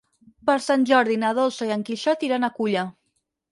[0.49, 2.89] Per Sant Jordi na Dolça i en Quixot iran a Culla.